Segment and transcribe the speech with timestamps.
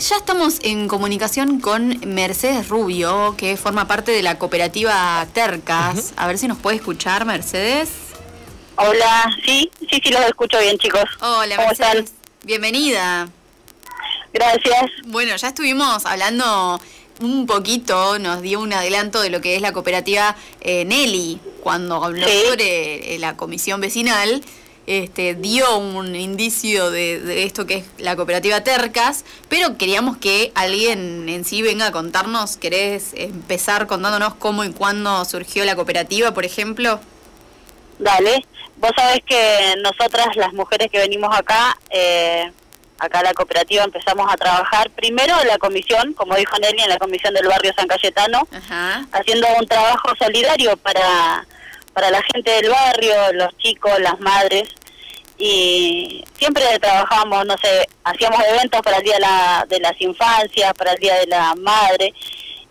[0.00, 6.12] Ya estamos en comunicación con Mercedes Rubio, que forma parte de la cooperativa Tercas.
[6.16, 7.88] A ver si nos puede escuchar, Mercedes.
[8.76, 11.02] Hola, sí, sí, sí los escucho bien, chicos.
[11.20, 12.04] Hola, ¿Cómo Mercedes.
[12.04, 12.16] están?
[12.44, 13.28] Bienvenida.
[14.32, 14.84] Gracias.
[15.06, 16.80] Bueno, ya estuvimos hablando
[17.20, 22.04] un poquito, nos dio un adelanto de lo que es la cooperativa eh, Nelly, cuando
[22.04, 22.42] habló Sí.
[22.50, 24.44] sobre eh, la comisión vecinal,
[24.88, 30.50] este, dio un indicio de, de esto que es la cooperativa Tercas, pero queríamos que
[30.54, 36.32] alguien en sí venga a contarnos, ¿querés empezar contándonos cómo y cuándo surgió la cooperativa,
[36.32, 37.00] por ejemplo?
[37.98, 38.44] Dale.
[38.76, 42.50] Vos sabés que nosotras, las mujeres que venimos acá, eh,
[42.98, 46.88] acá a la cooperativa empezamos a trabajar primero en la comisión, como dijo Nelly, en
[46.88, 49.04] la comisión del barrio San Cayetano, Ajá.
[49.12, 51.44] haciendo un trabajo solidario para,
[51.92, 54.68] para la gente del barrio, los chicos, las madres.
[55.38, 60.72] Y siempre trabajamos, no sé, hacíamos eventos para el Día de, la- de las Infancias,
[60.74, 62.12] para el Día de la Madre.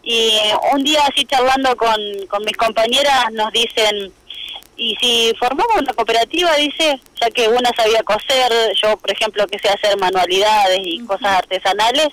[0.04, 0.32] Y
[0.74, 1.96] un día así charlando con,
[2.30, 4.12] con mis compañeras nos dicen,
[4.78, 9.60] y si formamos una cooperativa, dice, ya que una sabía coser, yo por ejemplo que
[9.60, 12.10] sé hacer manualidades y cosas artesanales,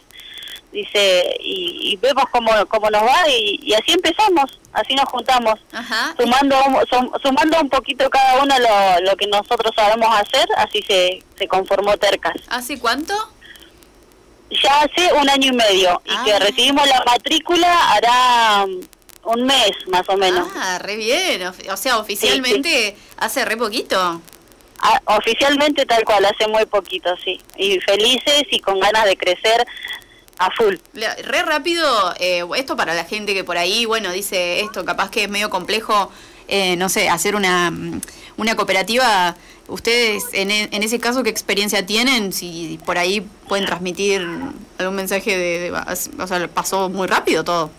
[0.74, 5.54] dice, y, y vemos cómo, cómo nos va y, y así empezamos, así nos juntamos,
[5.72, 6.14] Ajá.
[6.18, 6.56] sumando
[6.90, 11.48] sum- sumando un poquito cada uno lo, lo que nosotros sabemos hacer, así se, se
[11.48, 12.34] conformó Tercas.
[12.50, 13.14] ¿Hace cuánto?
[14.50, 16.22] Ya hace un año y medio y Ah.
[16.24, 18.80] que recibimos la matrícula hará um,
[19.24, 20.46] un mes más o menos.
[20.56, 21.42] Ah, re bien.
[21.72, 24.20] O sea, oficialmente hace re poquito.
[24.80, 27.40] Ah, oficialmente tal cual, hace muy poquito, sí.
[27.56, 29.66] Y felices y con ganas de crecer
[30.38, 30.76] a full.
[30.94, 35.24] Re rápido, eh, esto para la gente que por ahí, bueno, dice esto, capaz que
[35.24, 36.10] es medio complejo,
[36.48, 38.00] eh, no sé, hacer una, mm,
[38.36, 39.36] una cooperativa.
[39.68, 42.32] Ustedes, en, e- en ese caso, ¿qué experiencia tienen?
[42.32, 44.26] Si por ahí pueden transmitir
[44.78, 47.70] algún mensaje de, de- o sea, pasó muy rápido todo.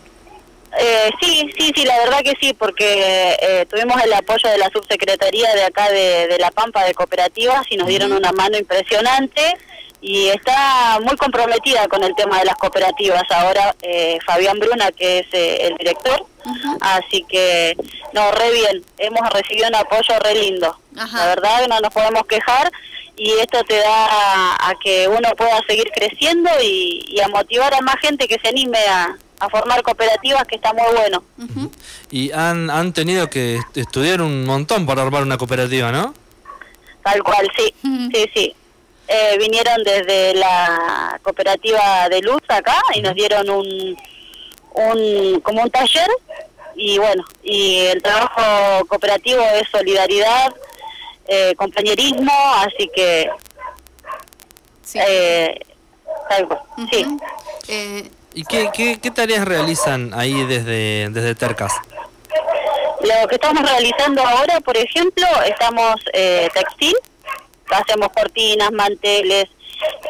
[0.80, 4.70] Eh, sí, sí, sí, la verdad que sí, porque eh, tuvimos el apoyo de la
[4.72, 9.56] subsecretaría de acá de, de La Pampa de Cooperativas y nos dieron una mano impresionante
[10.08, 15.20] y está muy comprometida con el tema de las cooperativas ahora eh, Fabián Bruna, que
[15.20, 16.24] es eh, el director,
[16.82, 17.76] así que,
[18.14, 21.18] no, re bien, hemos recibido un apoyo re lindo, Ajá.
[21.18, 22.72] la verdad no nos podemos quejar
[23.18, 27.74] y esto te da a, a que uno pueda seguir creciendo y, y a motivar
[27.74, 31.24] a más gente que se anime a, a formar cooperativas, que está muy bueno.
[31.40, 31.72] Ujú.
[32.12, 36.14] Y han, han tenido que est- estudiar un montón para armar una cooperativa, ¿no?
[37.04, 37.74] Tal cual, sí,
[38.14, 38.56] sí, sí.
[39.08, 43.98] Eh, vinieron desde la cooperativa de luz acá y nos dieron un,
[44.74, 46.10] un como un taller
[46.76, 50.54] y bueno, y el trabajo cooperativo es solidaridad,
[51.28, 53.30] eh, compañerismo, así que
[54.84, 55.00] Sí.
[55.02, 55.60] eh,
[56.92, 57.06] sí.
[57.68, 61.74] Eh, ¿Y qué, qué, qué tareas realizan ahí desde, desde Tercas?
[63.02, 66.96] Lo que estamos realizando ahora, por ejemplo, estamos eh, textil,
[67.70, 69.46] hacemos cortinas, manteles,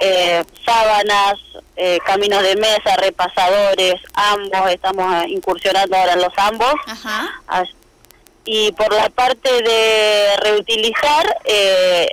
[0.01, 1.35] eh, sábanas,
[1.75, 6.73] eh, caminos de mesa, repasadores, ambos, estamos eh, incursionando ahora en los ambos.
[6.87, 7.41] ajá.
[8.47, 12.07] Y por la parte de reutilizar, eh,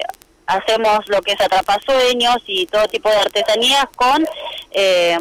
[0.47, 4.27] hacemos lo que es atrapasueños y todo tipo de artesanías con
[4.71, 5.19] eh,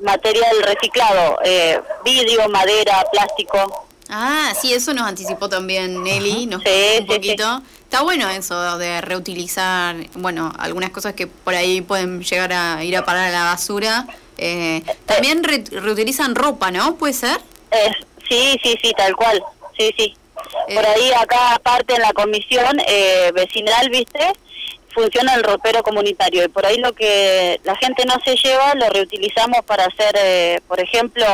[0.00, 3.86] material reciclado, eh, vidrio, madera, plástico.
[4.14, 6.68] Ah, sí, eso nos anticipó también Nelly, nos Sí,
[7.00, 7.14] un sí.
[7.14, 7.62] poquito.
[7.84, 12.94] Está bueno eso de reutilizar, bueno, algunas cosas que por ahí pueden llegar a ir
[12.96, 14.06] a parar a la basura.
[14.36, 16.96] Eh, también re- reutilizan ropa, ¿no?
[16.96, 17.40] ¿Puede ser?
[17.70, 17.96] Es,
[18.28, 19.42] sí, sí, sí, tal cual.
[19.78, 20.14] Sí, sí.
[20.74, 20.88] Por Eh.
[20.94, 24.32] ahí acá aparte en la comisión eh, vecinal, ¿viste?
[24.94, 28.90] Funciona el ropero comunitario y por ahí lo que la gente no se lleva lo
[28.90, 31.24] reutilizamos para hacer, eh, por ejemplo,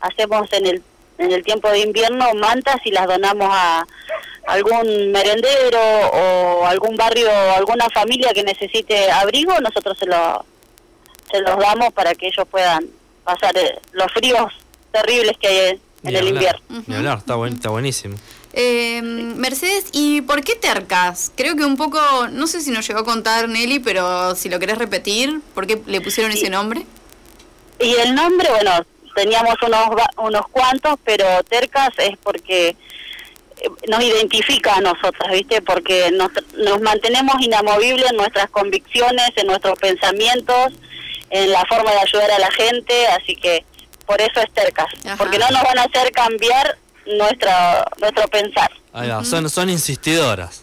[0.00, 0.82] hacemos en el
[1.18, 3.86] en el tiempo de invierno mantas y las donamos a
[4.46, 5.80] algún merendero
[6.12, 10.44] o algún barrio, alguna familia que necesite abrigo, nosotros se lo
[11.30, 12.86] se los damos para que ellos puedan
[13.24, 14.52] pasar eh, los fríos
[14.92, 16.84] terribles que hay en Ni el hablar, invierno.
[16.86, 18.16] Ni hablar, está, buen, está buenísimo.
[18.52, 21.32] Eh, Mercedes, ¿y por qué tercas?
[21.36, 21.98] Creo que un poco,
[22.30, 25.82] no sé si nos llegó a contar Nelly, pero si lo querés repetir, ¿por qué
[25.86, 26.86] le pusieron ese nombre?
[27.80, 28.86] Y el nombre, bueno,
[29.16, 35.62] teníamos unos unos cuantos, pero Tercas es porque eh, nos identifica a nosotras, ¿viste?
[35.62, 40.74] Porque nos, nos mantenemos inamovibles en nuestras convicciones, en nuestros pensamientos,
[41.30, 43.64] en la forma de ayudar a la gente, así que
[44.04, 45.16] por eso es Tercas, Ajá.
[45.16, 46.76] porque no nos van a hacer cambiar
[47.06, 47.50] nuestro,
[47.98, 48.70] nuestro pensar.
[48.92, 50.62] Ahí va, son, son insistidoras.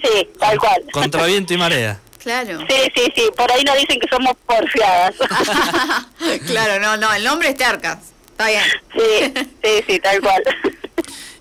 [0.00, 0.84] Sí, tal cual.
[0.92, 2.00] Contra viento y marea.
[2.28, 2.58] Claro.
[2.68, 5.14] Sí, sí, sí, por ahí nos dicen que somos porfiadas.
[6.46, 7.98] claro, no, no, el nombre es Tercas.
[8.32, 8.62] Está bien.
[8.94, 9.34] Sí,
[9.64, 10.42] sí, sí, tal cual.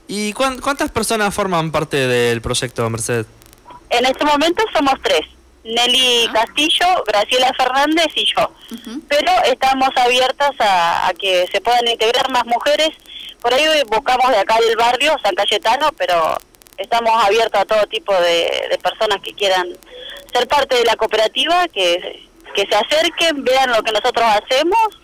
[0.07, 3.25] ¿Y cuán- cuántas personas forman parte del proyecto, Mercedes?
[3.89, 5.21] En este momento somos tres.
[5.65, 8.49] Nelly Castillo, Graciela Fernández y yo.
[9.09, 12.91] Pero estamos abiertas a, a que se puedan integrar más mujeres.
[13.41, 16.37] Por ahí buscamos de acá del barrio, San Cayetano, pero
[16.77, 19.67] estamos abiertos a todo tipo de, de personas que quieran
[20.33, 24.99] ser parte de la cooperativa, que, que se acerquen, vean lo que nosotros hacemos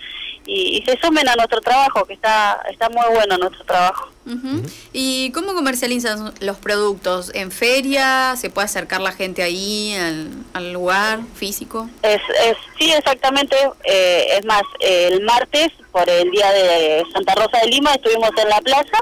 [0.45, 4.09] y, y se sumen a nuestro trabajo, que está, está muy bueno nuestro trabajo.
[4.25, 4.61] Ujú.
[4.93, 7.31] ¿Y cómo comercializan los productos?
[7.33, 8.35] ¿En feria?
[8.37, 11.89] ¿Se puede acercar la gente ahí al, al lugar físico?
[12.01, 13.55] Es, es, sí, exactamente.
[13.83, 18.31] eh, es más, eh, el martes, por el día de Santa Rosa de Lima, estuvimos
[18.41, 18.97] en la plaza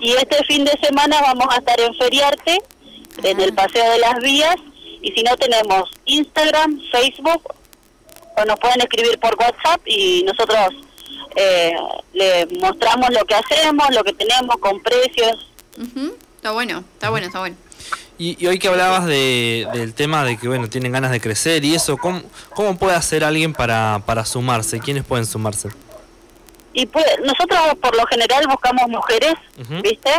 [0.00, 2.62] y este fin de semana vamos a estar en Feriarte,
[3.24, 4.56] en el Paseo de las Vías,
[5.02, 7.54] y si no tenemos Instagram, Facebook,
[8.36, 10.58] o nos pueden escribir por WhatsApp y nosotros
[11.36, 11.72] eh,
[12.12, 15.50] le mostramos lo que hacemos, lo que tenemos con precios.
[15.76, 16.16] Ujú.
[16.36, 17.56] Está bueno, está bueno, está bueno.
[18.18, 21.64] Y, y hoy que hablabas de, del tema de que bueno tienen ganas de crecer
[21.64, 24.80] y eso, ¿cómo, cómo puede hacer alguien para, para sumarse?
[24.80, 25.68] ¿Quiénes pueden sumarse?
[26.72, 29.34] Y pues, nosotros por lo general buscamos mujeres.
[29.82, 30.10] ¿viste?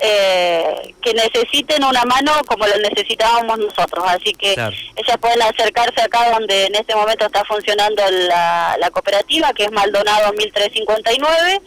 [0.00, 4.04] Eh, que necesiten una mano como lo necesitábamos nosotros.
[4.06, 4.76] Así que Claro.
[4.94, 9.72] ellas pueden acercarse acá donde en este momento está funcionando la, la cooperativa, que es
[9.72, 11.60] Maldonado 1359,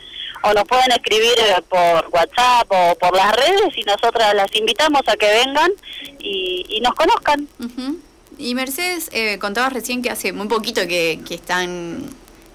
[0.43, 5.01] o nos pueden escribir eh, por WhatsApp o por las redes y nosotras las invitamos
[5.07, 5.71] a que vengan
[6.19, 7.47] y, y nos conozcan.
[7.59, 7.97] Ujú.
[8.37, 12.09] Y Mercedes, eh, contabas recién que hace muy poquito que, que están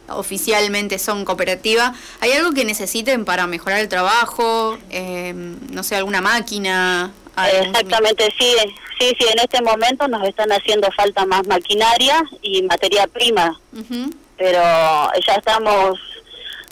[0.08, 1.94] oficialmente son cooperativa.
[2.20, 4.78] ¿Hay algo que necesiten para mejorar el trabajo?
[4.90, 7.12] Eh, no sé, alguna máquina.
[7.34, 8.54] algún- Exactamente, sí,
[8.98, 13.60] sí, sí, en este momento nos están haciendo falta más maquinaria y materia prima,
[14.38, 14.60] pero
[15.26, 15.98] ya estamos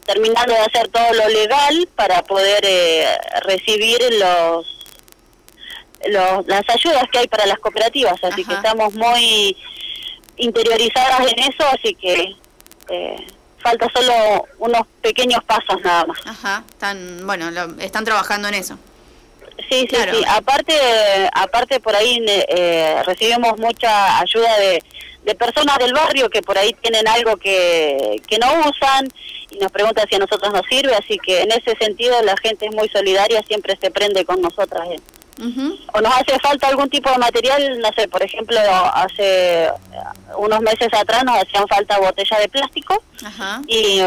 [0.07, 3.07] terminando de hacer todo lo legal para poder eh,
[3.47, 4.67] recibir los,
[6.09, 8.49] los las ayudas que hay para las cooperativas, así Ajá.
[8.51, 9.57] que estamos muy
[10.37, 12.35] interiorizadas en eso, así que
[12.89, 13.17] eh,
[13.59, 16.19] falta solo unos pequeños pasos nada más.
[16.27, 18.79] Ajá, están, bueno, lo- están trabajando en eso.
[19.71, 20.15] Sí, sí, Claro.
[20.19, 20.25] sí.
[20.29, 20.75] Aparte,
[21.33, 24.83] aparte por ahí eh, recibimos mucha ayuda de,
[25.25, 29.09] de personas del barrio que por ahí tienen algo que, que no usan
[29.51, 32.67] y nos preguntan si a nosotros nos sirve, así que en ese sentido la gente
[32.67, 34.87] es muy solidaria, siempre se prende con nosotras.
[34.91, 35.01] eh.
[35.93, 38.59] O nos hace falta algún tipo de material, no sé, por ejemplo,
[38.95, 39.69] hace
[40.37, 43.03] unos meses atrás nos hacían falta botellas de plástico
[43.67, 44.03] y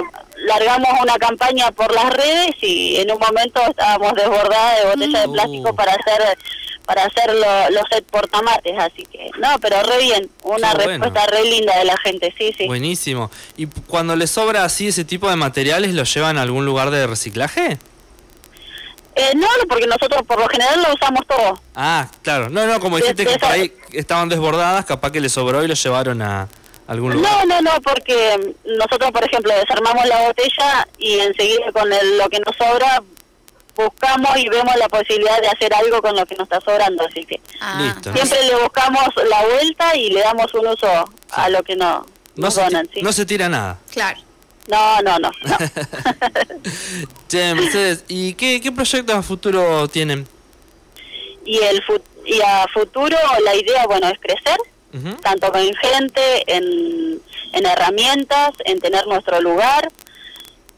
[0.48, 5.28] largamos una campaña por las redes y en un momento estábamos desbordadas de botellas de
[5.28, 5.34] Mm.
[5.34, 6.38] plástico para hacer
[6.86, 11.04] para hacer lo- los set portamates así que no pero re bien una Qué bueno.
[11.06, 13.30] respuesta re linda de la gente sí sí Buenísimo.
[13.58, 17.06] ¿Y cuando les sobra así ese tipo de materiales, los llevan a algún lugar de
[17.06, 17.78] reciclaje?
[19.18, 22.50] Eh, no no, porque nosotros por lo general lo usamos todo Ah, claro.
[22.50, 25.68] No, no, como dijiste de que por ahí estaban desbordadas, capaz que les sobró y
[25.68, 26.48] los llevaron a
[26.88, 27.46] algún lugar.
[27.48, 32.30] no no no porque nosotros por ejemplo desarmamos la botella y enseguida con el- lo
[32.30, 33.02] que nos sobra
[33.76, 37.26] buscamos y vemos la posibilidad de hacer algo con lo que nos está sobrando así
[37.26, 38.14] que Ah, Listo.
[38.14, 40.88] siempre le buscamos la vuelta y le damos un uso
[41.32, 42.00] a lo que no,
[42.36, 42.90] No nos se, donan.
[42.94, 43.02] ¿sí?
[43.02, 43.78] no se tira nada.
[43.92, 44.20] Claro.
[44.68, 45.32] No, no, no.
[45.44, 45.58] no.
[47.28, 50.28] Che, Mercedes, ¿y qué, qué proyectos a futuro tienen?
[51.46, 54.58] y, el fu- y a futuro la idea, bueno, es crecer,
[55.22, 57.22] tanto en gente, en,
[57.54, 59.88] en herramientas, en tener nuestro lugar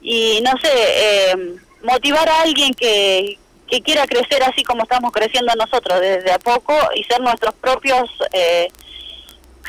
[0.01, 5.53] y, no sé, eh, motivar a alguien que, que quiera crecer así como estamos creciendo
[5.55, 8.67] nosotros desde a poco y ser nuestros propios eh,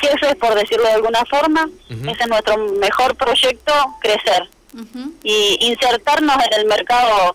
[0.00, 1.68] jefes, por decirlo de alguna forma.
[1.88, 4.48] Ese es nuestro mejor proyecto, crecer.
[4.72, 5.12] Ujú.
[5.24, 7.34] y insertarnos en el mercado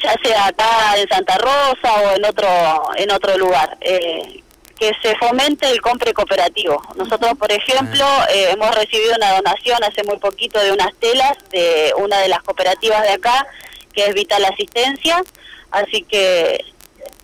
[0.00, 2.48] ya sea acá en Santa Rosa o en otro
[2.96, 4.44] en otro lugar eh,
[4.78, 10.04] que se fomente el compre cooperativo nosotros por ejemplo eh, hemos recibido una donación hace
[10.04, 13.44] muy poquito de unas telas de una de las cooperativas de acá
[13.92, 15.20] que es Vital Asistencia
[15.72, 16.64] así que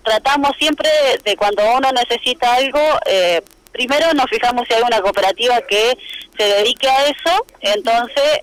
[0.05, 0.89] tratamos siempre
[1.25, 3.43] de cuando uno necesita algo, eh,
[3.73, 5.99] primero nos fijamos si hay una cooperativa que
[6.37, 8.41] se dedique a eso, entonces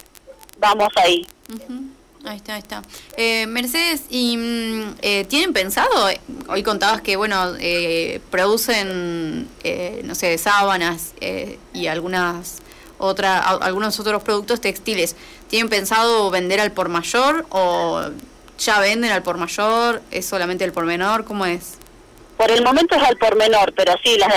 [0.59, 1.25] vamos ahí.
[2.23, 2.81] Ahí está, ahí está.
[3.17, 6.07] Eh, Mercedes, ¿y mm, eh, tienen pensado?
[6.47, 12.59] Hoy contabas que, bueno, eh, producen, eh, no sé, sábanas eh, y algunas
[12.99, 15.15] otra, algunos otros productos textiles.
[15.49, 18.01] ¿Tienen pensado vender al por mayor o
[18.61, 20.01] ya venden al por mayor?
[20.11, 21.25] ¿Es solamente el por menor?
[21.25, 21.77] ¿Cómo es?
[22.41, 24.33] por el momento es al por menor, pero sí, las,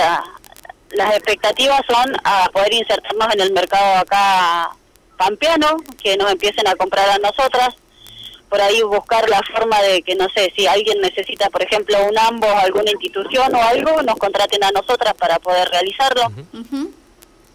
[0.91, 4.69] las expectativas son a poder insertarnos en el mercado acá
[5.17, 7.69] pampeano, que nos empiecen a comprar a nosotras,
[8.47, 12.15] por ahí buscar la forma de que, no sé, si alguien necesita, por ejemplo, un
[12.19, 16.31] ambos, alguna institución o algo, nos contraten a nosotras para poder realizarlo.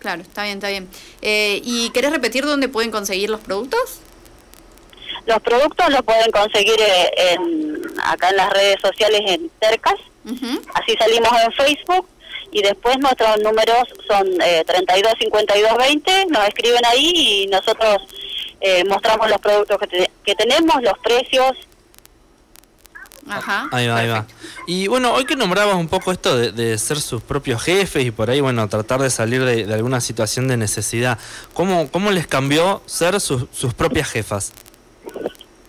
[0.00, 0.88] Claro, está bien, está bien.
[1.22, 4.00] Eh, ¿Y querés repetir dónde pueden conseguir los productos?
[5.26, 9.94] Los productos los pueden conseguir eh, en, acá en las redes sociales en Tercas,
[10.74, 12.06] así salimos en Facebook
[12.52, 17.98] y después nuestros números son eh, 32 52 20, nos escriben ahí y nosotros
[18.60, 21.52] eh, mostramos los productos que, que tenemos, los precios.
[23.28, 24.26] Ajá, ahí va, ahí va.
[24.66, 28.30] Y bueno, hoy que nombrabas un poco esto de, ser sus propios jefes y por
[28.30, 31.18] ahí, bueno, tratar de salir de, alguna situación de necesidad,
[31.54, 34.52] ¿cómo, cómo les cambió ser sus, sus propias jefas?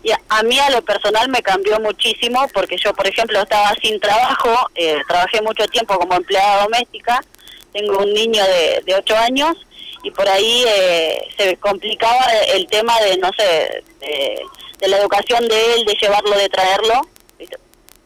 [0.03, 4.00] Y a, mí a lo personal me cambió muchísimo porque yo, por ejemplo, estaba sin
[4.00, 7.24] trabajo, eh, trabajé mucho tiempo como empleada doméstica,
[7.72, 9.55] tengo un niño de, de 8 años
[10.03, 15.75] y por ahí eh, se complicaba el tema de, no sé, de, la educación de
[15.75, 17.01] él, de llevarlo, de traerlo.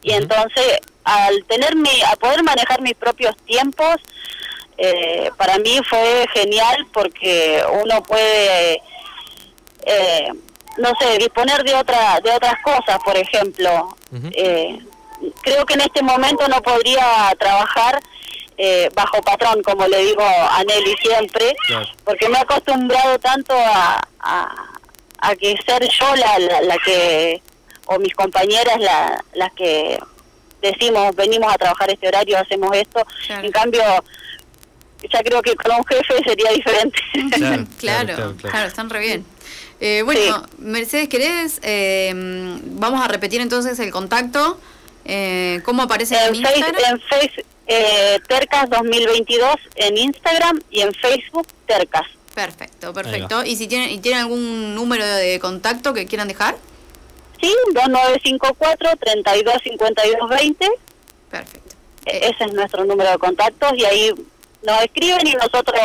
[0.02, 3.96] Y entonces, al tener mi, a poder manejar mis propios tiempos,
[4.76, 8.82] eh, para mí fue genial porque uno puede
[9.86, 10.32] eh,
[10.78, 13.96] no sé, disponer de otra de otras cosas, por ejemplo.
[14.32, 14.78] eh,
[15.42, 18.00] creo que en este momento no podría trabajar
[18.58, 21.54] eh, bajo patrón, como le digo a Nelly siempre,
[22.04, 27.42] porque me he acostumbrado tanto a, a, que ser yo la, la, que,
[27.86, 29.98] o mis compañeras la, las que
[30.62, 33.06] decimos, venimos a trabajar este horario, hacemos esto.
[33.28, 33.82] En cambio,
[35.12, 36.98] ya creo que con un jefe sería diferente.
[37.78, 39.26] claro, claro, están re bien.
[39.80, 41.58] Eh, bueno, Mercedes, ¿querés?
[41.62, 42.12] Eh,
[42.64, 44.60] vamos a repetir entonces el contacto.
[45.04, 46.74] Eh, ¿Cómo aparece en, Instagram?
[46.74, 52.06] en Facebook, eh, Tercas 2022 en Instagram y en Facebook Tercas.
[52.34, 53.44] Perfecto, perfecto.
[53.44, 56.56] ¿Y si tienen, y tienen algún número de contacto que quieran dejar?
[57.40, 60.70] Sí, 2954-325220.
[61.30, 61.76] Perfecto.
[62.06, 64.12] E-, ese es nuestro número de contactos y ahí
[64.62, 65.80] nos escriben y nosotros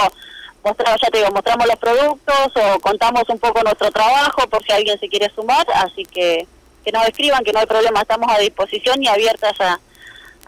[0.63, 4.71] mostramos, ya te digo, mostramos los productos o contamos un poco nuestro trabajo por si
[4.71, 6.47] alguien se quiere sumar, así que
[6.83, 9.79] que nos escriban, que no hay problema, estamos a disposición y abiertas a,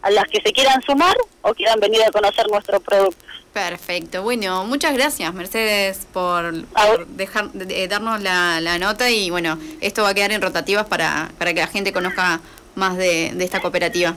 [0.02, 3.24] a las que se quieran sumar o quieran venir a conocer nuestro producto.
[3.54, 6.66] Perfecto, bueno, muchas gracias Mercedes por,
[7.10, 11.32] dejar, de, darnos la, la, nota y bueno, esto va a quedar en rotativas para,
[11.38, 12.42] para que la gente conozca
[12.74, 14.16] más de, de esta cooperativa.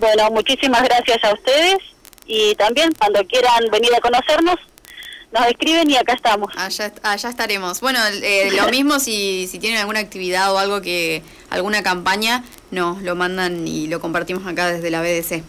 [0.00, 1.78] Bueno, muchísimas gracias a ustedes
[2.26, 4.56] y también cuando quieran venir a conocernos,
[5.32, 6.52] nos escriben y acá estamos.
[6.56, 7.80] Allá, allá estaremos.
[7.80, 13.02] Bueno, eh, lo mismo si, si tienen alguna actividad o algo que, alguna campaña, nos
[13.02, 15.42] lo mandan y lo compartimos acá desde la BDC.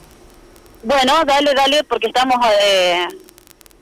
[0.84, 3.08] Bueno, dale, dale, porque estamos eh,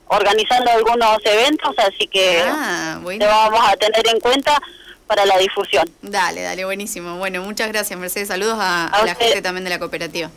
[0.07, 4.61] organizando algunos eventos, así que ah, te vamos a tener en cuenta
[5.07, 5.89] para la difusión.
[6.01, 7.17] Dale, dale, buenísimo.
[7.17, 8.27] Bueno, muchas gracias, Mercedes.
[8.27, 10.29] Saludos a, la gente también de la cooperativa.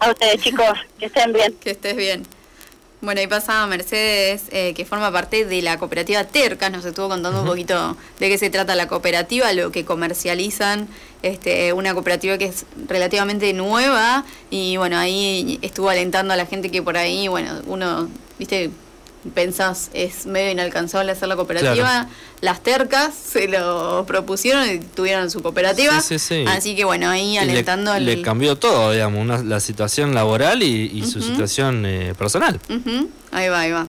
[0.00, 1.52] A ustedes, chicos, que estén bien.
[1.60, 2.37] Que estés bien.
[3.00, 7.42] Bueno, ahí pasaba Mercedes, eh, que forma parte de la cooperativa Tercas, nos estuvo contando
[7.42, 10.88] un poquito de qué se trata la cooperativa, lo que comercializan,
[11.22, 14.24] este, una cooperativa que es relativamente nueva.
[14.50, 18.70] Y bueno, ahí estuvo alentando a la gente que por ahí, bueno, uno, viste,
[19.34, 22.08] pensás es medio inalcanzable hacer la cooperativa,
[22.40, 25.96] las tercas se lo propusieron y tuvieron su cooperativa.
[25.96, 27.98] Así que bueno, ahí alentando...
[27.98, 32.60] Le, cambió todo, digamos, la situación laboral y, su situación eh, personal.
[33.30, 33.76] Ahí va, ahí va.